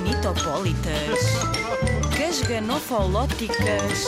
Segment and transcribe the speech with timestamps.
[0.00, 1.20] Escaganitopólitas.
[2.16, 4.06] Casganofolóticas.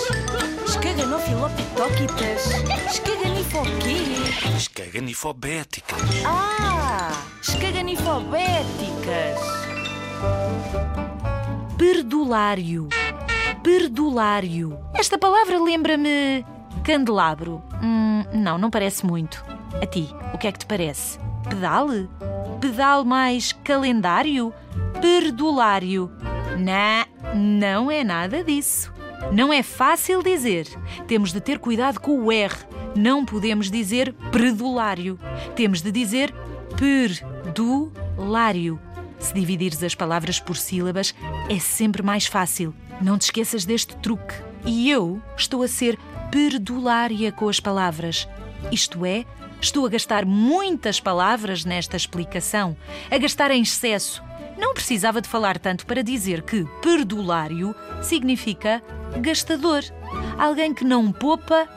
[0.67, 2.46] Escaganofilopitóquitas.
[2.90, 4.00] Escaganifoquê.
[4.56, 6.00] Escaganifobéticas.
[6.24, 7.12] Ah!
[7.42, 9.38] Escaganifobéticas.
[11.77, 12.88] Perdulário.
[13.62, 14.79] Perdulário.
[14.95, 16.46] Esta palavra lembra-me.
[16.84, 17.62] candelabro.
[17.82, 19.45] Hum, não, não parece muito.
[19.80, 21.18] A ti, o que é que te parece?
[21.48, 21.88] Pedal?
[22.61, 24.54] Pedal mais calendário?
[25.03, 26.12] Perdulário.
[26.57, 28.93] Não, não é nada disso.
[29.32, 30.68] Não é fácil dizer.
[31.09, 32.55] Temos de ter cuidado com o R.
[32.95, 35.19] Não podemos dizer perdulário.
[35.56, 36.33] Temos de dizer
[36.77, 38.81] perdulário.
[39.19, 41.12] Se dividires as palavras por sílabas,
[41.48, 42.73] é sempre mais fácil.
[43.00, 44.34] Não te esqueças deste truque.
[44.64, 45.98] E eu estou a ser
[46.31, 48.28] perdulária com as palavras.
[48.70, 49.25] Isto é,
[49.61, 52.77] estou a gastar muitas palavras nesta explicação,
[53.11, 54.23] a gastar em excesso.
[54.62, 58.81] Não precisava de falar tanto para dizer que perdulário significa
[59.20, 59.83] gastador.
[60.39, 61.69] Alguém que não poupa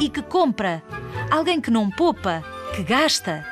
[0.00, 0.82] e que compra.
[1.30, 2.42] Alguém que não poupa,
[2.74, 3.44] que gasta.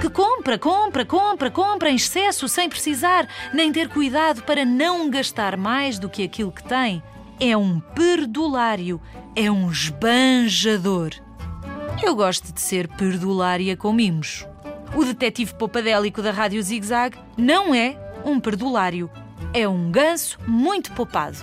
[0.00, 5.56] Que compra, compra, compra, compra em excesso sem precisar, nem ter cuidado para não gastar
[5.56, 7.02] mais do que aquilo que tem.
[7.40, 9.00] É um perdulário,
[9.34, 11.10] é um esbanjador.
[12.00, 14.46] Eu gosto de ser perdulária com mimos.
[14.94, 19.10] O detetive popadélico da Rádio Zig Zag não é um perdulário,
[19.52, 21.38] é um ganso muito poupado.